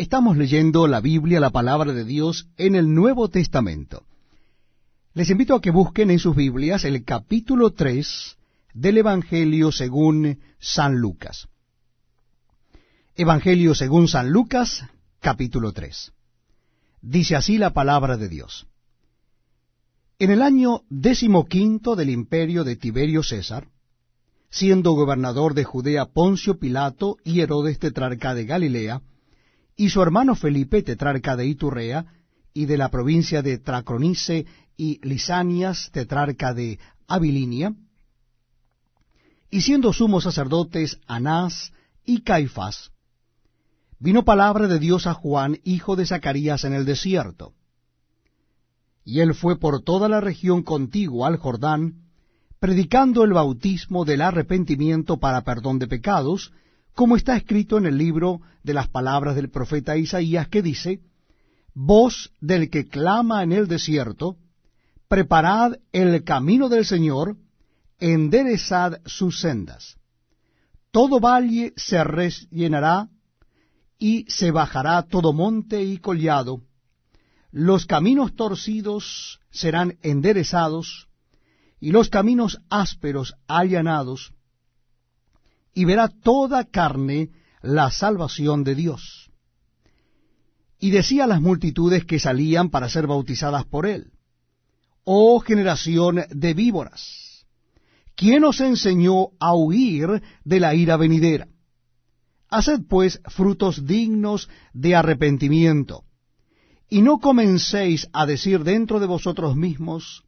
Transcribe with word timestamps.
Estamos 0.00 0.38
leyendo 0.38 0.86
la 0.86 1.02
Biblia, 1.02 1.40
la 1.40 1.50
palabra 1.50 1.92
de 1.92 2.06
Dios, 2.06 2.48
en 2.56 2.74
el 2.74 2.94
Nuevo 2.94 3.28
Testamento. 3.28 4.06
Les 5.12 5.28
invito 5.28 5.54
a 5.54 5.60
que 5.60 5.70
busquen 5.70 6.10
en 6.10 6.18
sus 6.18 6.34
Biblias 6.34 6.86
el 6.86 7.04
capítulo 7.04 7.72
3 7.74 8.38
del 8.72 8.96
Evangelio 8.96 9.70
según 9.70 10.38
San 10.58 10.96
Lucas. 10.96 11.48
Evangelio 13.14 13.74
según 13.74 14.08
San 14.08 14.30
Lucas, 14.30 14.86
capítulo 15.20 15.74
3. 15.74 16.12
Dice 17.02 17.36
así 17.36 17.58
la 17.58 17.74
palabra 17.74 18.16
de 18.16 18.30
Dios. 18.30 18.68
En 20.18 20.30
el 20.30 20.40
año 20.40 20.80
decimoquinto 20.88 21.94
del 21.94 22.08
imperio 22.08 22.64
de 22.64 22.76
Tiberio 22.76 23.22
César, 23.22 23.68
siendo 24.48 24.92
gobernador 24.92 25.52
de 25.52 25.64
Judea 25.64 26.06
Poncio 26.06 26.58
Pilato 26.58 27.18
y 27.22 27.40
Herodes 27.40 27.78
tetrarca 27.78 28.34
de 28.34 28.46
Galilea, 28.46 29.02
y 29.80 29.88
su 29.88 30.02
hermano 30.02 30.34
Felipe, 30.34 30.82
tetrarca 30.82 31.36
de 31.36 31.46
Iturrea, 31.46 32.04
y 32.52 32.66
de 32.66 32.76
la 32.76 32.90
provincia 32.90 33.40
de 33.40 33.56
Tracronice 33.56 34.44
y 34.76 35.00
Lisanias, 35.02 35.88
tetrarca 35.90 36.52
de 36.52 36.78
Abilinia, 37.08 37.72
y 39.50 39.62
siendo 39.62 39.94
sumos 39.94 40.24
sacerdotes 40.24 41.00
Anás 41.06 41.72
y 42.04 42.20
Caifás, 42.20 42.90
vino 43.98 44.22
palabra 44.22 44.68
de 44.68 44.78
Dios 44.78 45.06
a 45.06 45.14
Juan, 45.14 45.58
hijo 45.64 45.96
de 45.96 46.04
Zacarías, 46.04 46.64
en 46.64 46.74
el 46.74 46.84
desierto. 46.84 47.54
Y 49.02 49.20
él 49.20 49.32
fue 49.32 49.58
por 49.58 49.82
toda 49.82 50.10
la 50.10 50.20
región 50.20 50.62
contigua 50.62 51.26
al 51.26 51.38
Jordán, 51.38 52.02
predicando 52.58 53.24
el 53.24 53.32
bautismo 53.32 54.04
del 54.04 54.20
arrepentimiento 54.20 55.16
para 55.16 55.40
perdón 55.40 55.78
de 55.78 55.86
pecados, 55.86 56.52
como 56.94 57.16
está 57.16 57.36
escrito 57.36 57.78
en 57.78 57.86
el 57.86 57.96
libro 57.96 58.40
de 58.62 58.74
las 58.74 58.88
palabras 58.88 59.36
del 59.36 59.50
profeta 59.50 59.96
Isaías, 59.96 60.48
que 60.48 60.62
dice, 60.62 61.00
Voz 61.74 62.32
del 62.40 62.68
que 62.68 62.88
clama 62.88 63.42
en 63.42 63.52
el 63.52 63.68
desierto, 63.68 64.36
preparad 65.08 65.76
el 65.92 66.24
camino 66.24 66.68
del 66.68 66.84
Señor, 66.84 67.36
enderezad 67.98 69.00
sus 69.06 69.40
sendas. 69.40 69.96
Todo 70.90 71.20
valle 71.20 71.72
se 71.76 72.02
rellenará 72.02 73.08
y 73.98 74.24
se 74.28 74.50
bajará 74.50 75.02
todo 75.02 75.32
monte 75.32 75.82
y 75.82 75.98
collado. 75.98 76.62
Los 77.52 77.86
caminos 77.86 78.34
torcidos 78.34 79.40
serán 79.50 79.98
enderezados 80.02 81.08
y 81.80 81.92
los 81.92 82.08
caminos 82.08 82.60
ásperos 82.68 83.34
allanados 83.46 84.32
y 85.74 85.84
verá 85.84 86.08
toda 86.08 86.64
carne 86.64 87.30
la 87.62 87.90
salvación 87.90 88.64
de 88.64 88.74
Dios. 88.74 89.30
Y 90.78 90.90
decía 90.90 91.24
a 91.24 91.26
las 91.26 91.40
multitudes 91.40 92.04
que 92.04 92.18
salían 92.18 92.70
para 92.70 92.88
ser 92.88 93.06
bautizadas 93.06 93.64
por 93.66 93.86
él, 93.86 94.12
Oh 95.04 95.40
generación 95.40 96.22
de 96.30 96.54
víboras, 96.54 97.46
¿quién 98.14 98.44
os 98.44 98.60
enseñó 98.60 99.28
a 99.38 99.54
huir 99.54 100.22
de 100.44 100.60
la 100.60 100.74
ira 100.74 100.96
venidera? 100.96 101.48
Haced 102.48 102.82
pues 102.88 103.20
frutos 103.26 103.86
dignos 103.86 104.48
de 104.72 104.94
arrepentimiento, 104.94 106.04
y 106.88 107.02
no 107.02 107.18
comencéis 107.18 108.08
a 108.12 108.26
decir 108.26 108.64
dentro 108.64 109.00
de 109.00 109.06
vosotros 109.06 109.56
mismos, 109.56 110.24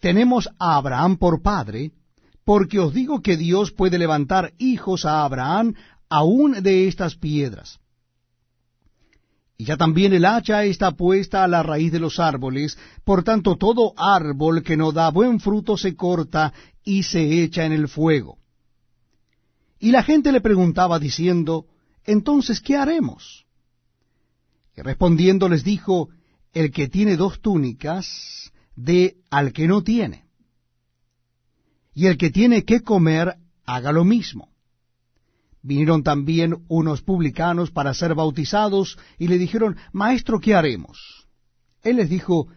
tenemos 0.00 0.48
a 0.58 0.76
Abraham 0.76 1.18
por 1.18 1.42
padre, 1.42 1.92
porque 2.44 2.78
os 2.78 2.92
digo 2.92 3.22
que 3.22 3.36
Dios 3.36 3.72
puede 3.72 3.98
levantar 3.98 4.52
hijos 4.58 5.04
a 5.04 5.24
Abraham 5.24 5.74
aún 6.08 6.62
de 6.62 6.88
estas 6.88 7.16
piedras. 7.16 7.78
Y 9.56 9.64
ya 9.64 9.76
también 9.76 10.14
el 10.14 10.24
hacha 10.24 10.64
está 10.64 10.92
puesta 10.92 11.44
a 11.44 11.48
la 11.48 11.62
raíz 11.62 11.92
de 11.92 12.00
los 12.00 12.18
árboles, 12.18 12.78
por 13.04 13.22
tanto 13.22 13.56
todo 13.56 13.92
árbol 13.96 14.62
que 14.62 14.76
no 14.76 14.90
da 14.90 15.10
buen 15.10 15.38
fruto 15.38 15.76
se 15.76 15.94
corta 15.94 16.54
y 16.82 17.02
se 17.02 17.42
echa 17.42 17.66
en 17.66 17.72
el 17.72 17.86
fuego. 17.86 18.38
Y 19.78 19.92
la 19.92 20.02
gente 20.02 20.32
le 20.32 20.40
preguntaba 20.40 20.98
diciendo, 20.98 21.66
Entonces, 22.04 22.60
¿qué 22.60 22.76
haremos? 22.76 23.44
Y 24.76 24.80
respondiendo 24.80 25.48
les 25.48 25.62
dijo, 25.62 26.08
El 26.54 26.70
que 26.70 26.88
tiene 26.88 27.16
dos 27.16 27.40
túnicas, 27.40 28.50
de 28.76 29.18
al 29.30 29.52
que 29.52 29.68
no 29.68 29.82
tiene 29.82 30.29
y 32.00 32.06
el 32.06 32.16
que 32.16 32.30
tiene 32.30 32.64
que 32.64 32.80
comer 32.80 33.34
haga 33.66 33.92
lo 33.92 34.06
mismo. 34.06 34.48
Vinieron 35.60 36.02
también 36.02 36.64
unos 36.66 37.02
publicanos 37.02 37.70
para 37.70 37.92
ser 37.92 38.14
bautizados 38.14 38.96
y 39.18 39.28
le 39.28 39.36
dijeron, 39.36 39.76
Maestro, 39.92 40.40
¿qué 40.40 40.54
haremos? 40.54 41.26
Él 41.82 41.96
les 41.96 42.08
dijo, 42.08 42.48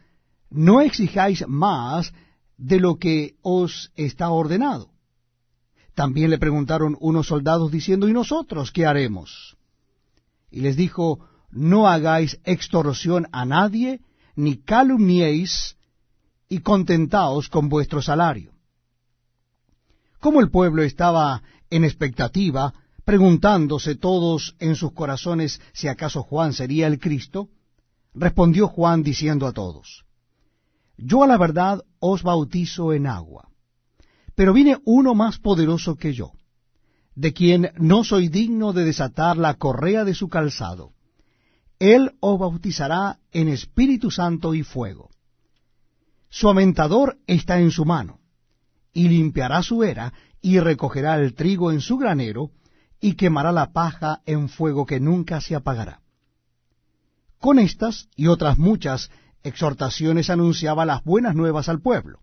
No 0.50 0.80
exijáis 0.80 1.46
más 1.46 2.14
de 2.56 2.80
lo 2.80 2.96
que 2.96 3.36
os 3.42 3.92
está 3.98 4.30
ordenado. 4.30 4.92
También 5.94 6.30
le 6.30 6.38
preguntaron 6.38 6.96
unos 7.02 7.28
soldados 7.28 7.70
diciendo, 7.70 8.08
¿y 8.08 8.14
nosotros 8.14 8.72
qué 8.72 8.86
haremos? 8.86 9.58
Y 10.52 10.62
les 10.62 10.78
dijo, 10.78 11.20
No 11.52 11.90
hagáis 11.90 12.40
extorsión 12.46 13.28
a 13.34 13.44
nadie, 13.44 14.00
ni 14.38 14.56
calumniéis, 14.56 15.76
y 16.48 16.60
contentaos 16.60 17.50
con 17.50 17.68
vuestro 17.68 18.02
salario. 18.02 18.53
Como 20.24 20.40
el 20.40 20.50
pueblo 20.50 20.84
estaba 20.84 21.44
en 21.70 21.84
expectativa, 21.84 22.74
preguntándose 23.04 23.96
todos 23.96 24.56
en 24.60 24.78
sus 24.78 24.94
corazones 24.94 25.60
si 25.74 25.90
acaso 25.90 26.24
Juan 26.24 26.54
sería 26.54 26.88
el 26.88 26.98
Cristo, 26.98 27.50
respondió 28.14 28.70
Juan 28.70 29.04
diciendo 29.04 29.48
a 29.48 29.52
todos, 29.52 30.06
Yo 30.96 31.24
a 31.24 31.28
la 31.28 31.38
verdad 31.38 31.84
os 32.00 32.24
bautizo 32.24 32.94
en 32.94 33.06
agua, 33.06 33.50
pero 34.34 34.54
viene 34.54 34.78
uno 34.86 35.14
más 35.14 35.40
poderoso 35.40 35.98
que 35.98 36.14
yo, 36.14 36.32
de 37.16 37.34
quien 37.34 37.74
no 37.76 38.06
soy 38.06 38.30
digno 38.30 38.72
de 38.72 38.86
desatar 38.86 39.36
la 39.36 39.56
correa 39.56 40.06
de 40.06 40.16
su 40.16 40.30
calzado. 40.30 40.94
Él 41.80 42.14
os 42.22 42.40
bautizará 42.40 43.20
en 43.34 43.50
Espíritu 43.50 44.10
Santo 44.10 44.54
y 44.56 44.64
fuego. 44.64 45.10
Su 46.30 46.48
aventador 46.48 47.18
está 47.28 47.60
en 47.60 47.72
su 47.72 47.84
mano 47.84 48.23
y 48.94 49.10
limpiará 49.10 49.64
su 49.64 49.84
era, 49.84 50.14
y 50.42 50.60
recogerá 50.60 51.16
el 51.18 51.34
trigo 51.34 51.72
en 51.72 51.82
su 51.82 51.98
granero, 51.98 52.52
y 53.02 53.16
quemará 53.16 53.52
la 53.52 53.74
paja 53.74 54.22
en 54.26 54.48
fuego 54.48 54.86
que 54.86 55.00
nunca 55.00 55.42
se 55.42 55.56
apagará. 55.56 56.00
Con 57.40 57.60
estas 57.60 58.08
y 58.16 58.28
otras 58.28 58.58
muchas 58.58 59.10
exhortaciones 59.44 60.30
anunciaba 60.30 60.86
las 60.86 61.04
buenas 61.04 61.36
nuevas 61.36 61.68
al 61.68 61.82
pueblo. 61.82 62.20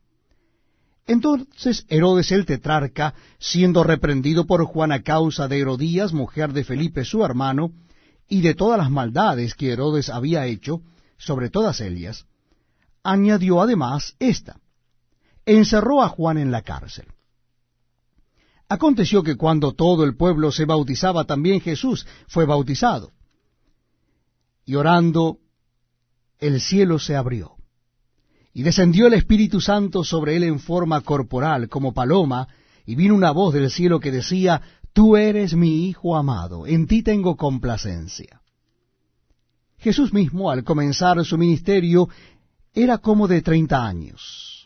Entonces 1.06 1.84
Herodes 1.88 2.30
el 2.32 2.46
tetrarca, 2.46 3.14
siendo 3.38 3.82
reprendido 3.82 4.46
por 4.46 4.64
Juan 4.64 4.92
a 4.92 5.02
causa 5.02 5.48
de 5.48 5.58
Herodías, 5.58 6.12
mujer 6.12 6.52
de 6.52 6.64
Felipe 6.64 7.04
su 7.04 7.24
hermano, 7.24 7.72
y 8.28 8.42
de 8.42 8.54
todas 8.54 8.78
las 8.78 8.90
maldades 8.90 9.54
que 9.54 9.72
Herodes 9.72 10.08
había 10.08 10.46
hecho, 10.46 10.82
sobre 11.18 11.50
todas 11.50 11.80
ellas, 11.80 12.26
añadió 13.02 13.60
además 13.60 14.14
esta, 14.18 14.60
encerró 15.46 16.02
a 16.02 16.08
Juan 16.08 16.38
en 16.38 16.50
la 16.50 16.62
cárcel. 16.62 17.06
Aconteció 18.68 19.22
que 19.22 19.36
cuando 19.36 19.72
todo 19.72 20.04
el 20.04 20.16
pueblo 20.16 20.52
se 20.52 20.64
bautizaba, 20.64 21.24
también 21.24 21.60
Jesús 21.60 22.06
fue 22.28 22.46
bautizado. 22.46 23.10
Y 24.64 24.76
orando, 24.76 25.38
el 26.38 26.60
cielo 26.60 26.98
se 27.00 27.16
abrió, 27.16 27.56
y 28.52 28.62
descendió 28.62 29.08
el 29.08 29.14
Espíritu 29.14 29.60
Santo 29.60 30.04
sobre 30.04 30.36
él 30.36 30.44
en 30.44 30.60
forma 30.60 31.00
corporal, 31.00 31.68
como 31.68 31.92
paloma, 31.92 32.46
y 32.86 32.94
vino 32.94 33.14
una 33.14 33.32
voz 33.32 33.54
del 33.54 33.70
cielo 33.70 33.98
que 33.98 34.12
decía, 34.12 34.62
Tú 34.92 35.16
eres 35.16 35.54
mi 35.54 35.88
Hijo 35.88 36.16
amado, 36.16 36.66
en 36.66 36.86
ti 36.86 37.02
tengo 37.02 37.36
complacencia. 37.36 38.40
Jesús 39.78 40.12
mismo, 40.12 40.50
al 40.50 40.62
comenzar 40.62 41.24
su 41.24 41.38
ministerio, 41.38 42.08
era 42.72 42.98
como 42.98 43.26
de 43.26 43.42
treinta 43.42 43.84
años 43.84 44.59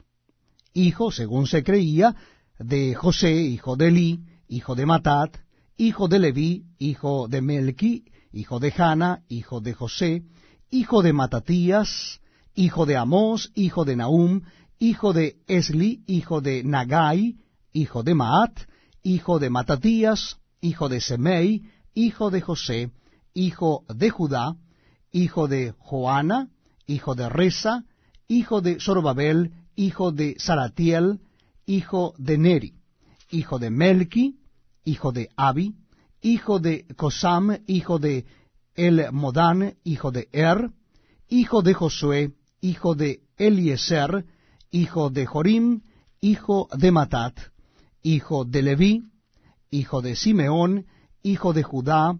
hijo, 0.75 1.11
según 1.11 1.47
se 1.47 1.63
creía, 1.63 2.15
de 2.59 2.95
José, 2.95 3.33
hijo 3.33 3.77
de 3.77 3.89
Eli, 3.89 4.21
hijo 4.49 4.75
de 4.75 4.87
Matat, 4.87 5.37
hijo 5.77 6.09
de 6.09 6.19
Leví, 6.19 6.65
hijo 6.79 7.29
de 7.29 7.41
Melqui, 7.41 8.05
hijo 8.33 8.61
de 8.61 8.71
Jana, 8.71 9.23
hijo 9.29 9.61
de 9.61 9.73
José, 9.73 10.23
hijo 10.71 11.03
de 11.03 11.13
Matatías, 11.13 12.21
hijo 12.55 12.87
de 12.87 12.97
Amós, 12.97 13.51
hijo 13.55 13.85
de 13.85 13.97
Nahum, 13.97 14.43
hijo 14.79 15.13
de 15.13 15.37
Esli, 15.47 16.03
hijo 16.07 16.41
de 16.41 16.63
Nagai, 16.65 17.37
hijo 17.73 18.03
de 18.03 18.15
Maat, 18.15 18.61
hijo 19.03 19.39
de 19.39 19.51
Matatías, 19.51 20.39
hijo 20.61 20.89
de 20.89 21.01
Semei, 21.01 21.63
hijo 21.95 22.31
de 22.31 22.41
José, 22.41 22.91
hijo 23.33 23.85
de 23.89 24.11
Judá, 24.11 24.57
hijo 25.13 25.49
de 25.49 25.75
Joana, 25.79 26.49
hijo 26.87 27.15
de 27.15 27.29
Reza, 27.29 27.85
hijo 28.29 28.61
de 28.61 28.81
Zorobabel, 28.81 29.53
hijo 29.77 30.13
de 30.13 30.37
Salatiel, 30.39 31.21
hijo 31.67 32.15
de 32.19 32.39
Neri, 32.39 32.75
hijo 33.31 33.59
de 33.59 33.71
Melki, 33.71 34.37
hijo 34.85 35.13
de 35.13 35.29
Abi, 35.37 35.75
hijo 36.21 36.59
de 36.59 36.87
Cosam, 36.97 37.59
hijo 37.67 37.99
de 37.99 38.25
el 38.75 39.13
Modán, 39.13 39.75
hijo 39.85 40.11
de 40.11 40.29
Er, 40.33 40.71
hijo 41.29 41.63
de 41.63 41.75
Josué, 41.75 42.33
hijo 42.61 42.95
de 42.95 43.21
Eliezer, 43.37 44.25
hijo 44.71 45.11
de 45.11 45.27
Jorim, 45.27 45.83
hijo 46.21 46.69
de 46.77 46.91
Matat, 46.91 47.39
hijo 48.03 48.45
de 48.45 48.63
Leví, 48.63 49.05
hijo 49.71 50.03
de 50.03 50.17
Simeón, 50.17 50.87
hijo 51.23 51.53
de 51.53 51.63
Judá, 51.63 52.19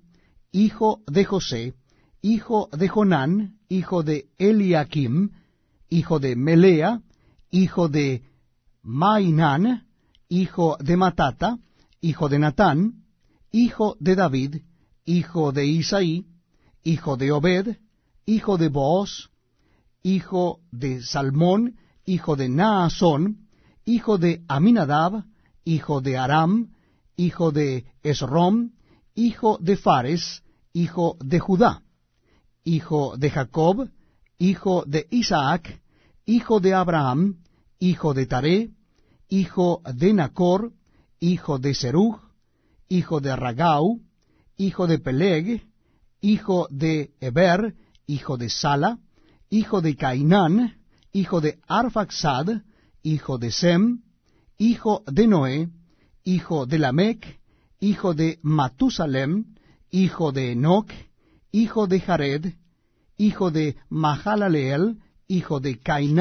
hijo 0.53 1.01
de 1.07 1.25
José, 1.25 1.75
hijo 2.23 2.69
de 2.73 2.89
Jonán, 2.89 3.59
hijo 3.69 4.03
de 4.03 4.27
Eliakim, 4.39 5.31
hijo 5.89 6.19
de 6.19 6.37
Melea, 6.37 7.01
hijo 7.55 7.89
de 7.89 8.25
Mainán, 8.83 9.87
hijo 10.29 10.77
de 10.81 10.97
Matata, 10.97 11.57
hijo 12.01 12.29
de 12.29 12.41
Natán, 12.41 13.05
hijo 13.53 13.97
de 14.01 14.17
David, 14.17 14.57
hijo 15.05 15.53
de 15.53 15.65
Isaí, 15.65 16.27
hijo 16.83 17.17
de 17.17 17.31
Obed, 17.31 17.77
hijo 18.27 18.59
de 18.59 18.69
Booz, 18.69 19.31
hijo 20.03 20.63
de 20.73 21.01
Salmón, 21.03 21.77
hijo 22.05 22.35
de 22.35 22.49
Naasón, 22.49 23.47
hijo 23.85 24.19
de 24.19 24.43
Aminadab, 24.49 25.25
hijo 25.65 26.01
de 26.01 26.19
Aram, 26.19 26.73
hijo 27.17 27.53
de 27.53 27.85
Esrom, 28.03 28.73
hijo 29.15 29.59
de 29.61 29.77
Fares, 29.77 30.43
hijo 30.73 31.17
de 31.21 31.39
Judá, 31.39 31.85
hijo 32.65 33.17
de 33.17 33.31
Jacob, 33.31 33.89
hijo 34.39 34.83
de 34.89 35.07
Isaac, 35.11 35.81
hijo 36.27 36.59
de 36.59 36.75
Abraham, 36.75 37.44
hijo 37.79 38.15
de 38.15 38.27
Taré, 38.27 38.71
hijo 39.29 39.83
de 39.95 40.13
Nacor, 40.13 40.73
hijo 41.21 41.59
de 41.59 41.75
Serug, 41.75 42.21
hijo 42.89 43.21
de 43.21 43.35
Ragau, 43.35 44.01
hijo 44.57 44.87
de 44.87 44.99
Peleg, 44.99 45.67
hijo 46.21 46.69
de 46.71 47.11
Eber, 47.21 47.75
hijo 48.07 48.37
de 48.37 48.49
Sala, 48.51 48.99
hijo 49.51 49.81
de 49.81 49.97
Cainán, 49.97 50.77
hijo 51.13 51.41
de 51.41 51.59
Arfaxad, 51.67 52.63
hijo 53.03 53.39
de 53.39 53.51
Sem, 53.51 54.03
hijo 54.59 55.03
de 55.07 55.27
Noé, 55.27 55.69
hijo 56.25 56.67
de 56.67 56.79
Lamec, 56.79 57.41
hijo 57.81 58.15
de 58.15 58.39
Matusalem, 58.43 59.55
hijo 59.91 60.33
de 60.33 60.53
Enoch, 60.53 60.91
hijo 61.53 61.87
de 61.87 62.01
Jared, 62.01 62.55
hijo 63.17 63.51
de 63.51 63.77
Mahalaleel, 63.89 64.99
hijo 65.29 65.61
de 65.61 65.79
Cainán, 65.79 66.15